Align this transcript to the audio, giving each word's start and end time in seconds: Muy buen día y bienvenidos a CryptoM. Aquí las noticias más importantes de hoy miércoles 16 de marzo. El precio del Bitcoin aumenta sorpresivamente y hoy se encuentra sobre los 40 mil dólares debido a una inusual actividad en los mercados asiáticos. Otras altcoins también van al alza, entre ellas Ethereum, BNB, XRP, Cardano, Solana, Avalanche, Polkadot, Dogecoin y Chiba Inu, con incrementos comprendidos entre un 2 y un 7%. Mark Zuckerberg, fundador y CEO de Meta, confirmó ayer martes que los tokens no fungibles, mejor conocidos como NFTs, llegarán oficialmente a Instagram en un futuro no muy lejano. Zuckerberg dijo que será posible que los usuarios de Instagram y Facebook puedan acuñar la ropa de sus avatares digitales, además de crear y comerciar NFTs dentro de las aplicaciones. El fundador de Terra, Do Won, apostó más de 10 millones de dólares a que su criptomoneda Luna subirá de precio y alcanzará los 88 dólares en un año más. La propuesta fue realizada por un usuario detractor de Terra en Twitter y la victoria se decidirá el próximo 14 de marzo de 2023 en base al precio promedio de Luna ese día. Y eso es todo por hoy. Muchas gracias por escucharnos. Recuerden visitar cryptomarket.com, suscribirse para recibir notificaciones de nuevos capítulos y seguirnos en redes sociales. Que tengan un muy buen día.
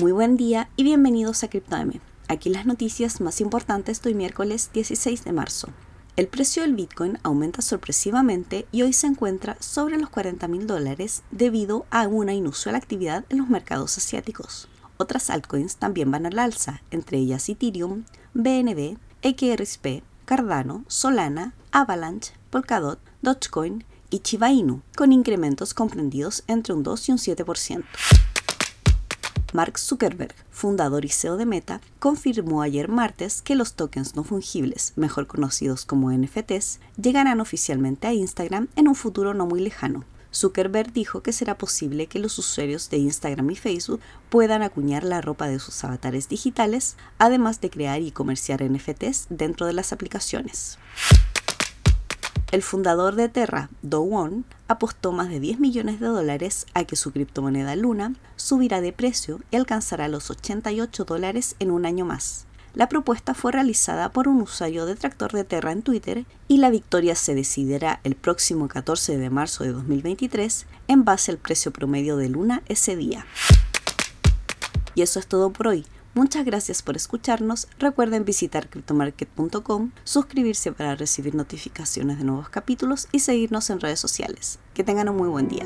Muy 0.00 0.10
buen 0.10 0.36
día 0.36 0.68
y 0.74 0.82
bienvenidos 0.82 1.44
a 1.44 1.48
CryptoM. 1.48 2.00
Aquí 2.26 2.48
las 2.48 2.66
noticias 2.66 3.20
más 3.20 3.40
importantes 3.40 4.02
de 4.02 4.08
hoy 4.08 4.16
miércoles 4.16 4.70
16 4.72 5.22
de 5.22 5.30
marzo. 5.30 5.68
El 6.16 6.26
precio 6.26 6.62
del 6.62 6.74
Bitcoin 6.74 7.20
aumenta 7.22 7.62
sorpresivamente 7.62 8.66
y 8.72 8.82
hoy 8.82 8.92
se 8.92 9.06
encuentra 9.06 9.56
sobre 9.60 9.96
los 9.96 10.10
40 10.10 10.48
mil 10.48 10.66
dólares 10.66 11.22
debido 11.30 11.86
a 11.92 12.08
una 12.08 12.34
inusual 12.34 12.74
actividad 12.74 13.24
en 13.28 13.38
los 13.38 13.48
mercados 13.48 13.96
asiáticos. 13.96 14.66
Otras 14.96 15.30
altcoins 15.30 15.76
también 15.76 16.10
van 16.10 16.26
al 16.26 16.40
alza, 16.40 16.82
entre 16.90 17.18
ellas 17.18 17.48
Ethereum, 17.48 18.02
BNB, 18.34 18.98
XRP, 19.22 20.02
Cardano, 20.24 20.84
Solana, 20.88 21.54
Avalanche, 21.70 22.32
Polkadot, 22.50 22.98
Dogecoin 23.22 23.84
y 24.10 24.18
Chiba 24.18 24.50
Inu, 24.50 24.82
con 24.96 25.12
incrementos 25.12 25.72
comprendidos 25.72 26.42
entre 26.48 26.74
un 26.74 26.82
2 26.82 27.08
y 27.10 27.12
un 27.12 27.18
7%. 27.18 27.84
Mark 29.54 29.78
Zuckerberg, 29.78 30.34
fundador 30.50 31.04
y 31.04 31.10
CEO 31.10 31.36
de 31.36 31.46
Meta, 31.46 31.80
confirmó 32.00 32.60
ayer 32.60 32.88
martes 32.88 33.40
que 33.40 33.54
los 33.54 33.74
tokens 33.74 34.16
no 34.16 34.24
fungibles, 34.24 34.92
mejor 34.96 35.28
conocidos 35.28 35.84
como 35.84 36.10
NFTs, 36.10 36.80
llegarán 37.00 37.40
oficialmente 37.40 38.08
a 38.08 38.12
Instagram 38.12 38.66
en 38.74 38.88
un 38.88 38.96
futuro 38.96 39.32
no 39.32 39.46
muy 39.46 39.60
lejano. 39.60 40.04
Zuckerberg 40.34 40.92
dijo 40.92 41.22
que 41.22 41.32
será 41.32 41.56
posible 41.56 42.08
que 42.08 42.18
los 42.18 42.36
usuarios 42.36 42.90
de 42.90 42.96
Instagram 42.96 43.48
y 43.48 43.54
Facebook 43.54 44.00
puedan 44.28 44.62
acuñar 44.62 45.04
la 45.04 45.20
ropa 45.20 45.46
de 45.46 45.60
sus 45.60 45.84
avatares 45.84 46.28
digitales, 46.28 46.96
además 47.18 47.60
de 47.60 47.70
crear 47.70 48.02
y 48.02 48.10
comerciar 48.10 48.68
NFTs 48.68 49.28
dentro 49.30 49.68
de 49.68 49.72
las 49.72 49.92
aplicaciones. 49.92 50.78
El 52.50 52.62
fundador 52.62 53.16
de 53.16 53.28
Terra, 53.28 53.68
Do 53.82 54.02
Won, 54.02 54.44
apostó 54.68 55.12
más 55.12 55.28
de 55.28 55.40
10 55.40 55.58
millones 55.60 56.00
de 56.00 56.06
dólares 56.06 56.66
a 56.74 56.84
que 56.84 56.96
su 56.96 57.12
criptomoneda 57.12 57.74
Luna 57.74 58.14
subirá 58.36 58.80
de 58.80 58.92
precio 58.92 59.40
y 59.50 59.56
alcanzará 59.56 60.08
los 60.08 60.30
88 60.30 61.04
dólares 61.04 61.56
en 61.58 61.70
un 61.70 61.84
año 61.84 62.04
más. 62.04 62.46
La 62.74 62.88
propuesta 62.88 63.34
fue 63.34 63.52
realizada 63.52 64.10
por 64.10 64.26
un 64.26 64.42
usuario 64.42 64.84
detractor 64.84 65.32
de 65.32 65.44
Terra 65.44 65.70
en 65.70 65.82
Twitter 65.82 66.26
y 66.48 66.58
la 66.58 66.70
victoria 66.70 67.14
se 67.14 67.34
decidirá 67.34 68.00
el 68.02 68.16
próximo 68.16 68.66
14 68.66 69.16
de 69.16 69.30
marzo 69.30 69.62
de 69.62 69.72
2023 69.72 70.66
en 70.88 71.04
base 71.04 71.30
al 71.30 71.38
precio 71.38 71.72
promedio 71.72 72.16
de 72.16 72.28
Luna 72.28 72.62
ese 72.66 72.96
día. 72.96 73.26
Y 74.96 75.02
eso 75.02 75.20
es 75.20 75.26
todo 75.28 75.50
por 75.50 75.68
hoy. 75.68 75.84
Muchas 76.14 76.44
gracias 76.44 76.82
por 76.82 76.94
escucharnos. 76.94 77.66
Recuerden 77.78 78.24
visitar 78.24 78.68
cryptomarket.com, 78.68 79.90
suscribirse 80.04 80.72
para 80.72 80.94
recibir 80.94 81.34
notificaciones 81.34 82.18
de 82.18 82.24
nuevos 82.24 82.48
capítulos 82.48 83.08
y 83.10 83.18
seguirnos 83.18 83.68
en 83.70 83.80
redes 83.80 83.98
sociales. 83.98 84.60
Que 84.74 84.84
tengan 84.84 85.08
un 85.08 85.16
muy 85.16 85.28
buen 85.28 85.48
día. 85.48 85.64